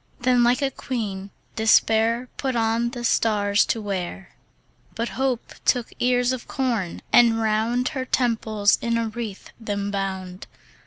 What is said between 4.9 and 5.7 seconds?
But Hope